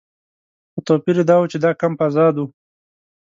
[0.71, 2.43] خو توپیر یې دا و چې دا کمپ آزاد و.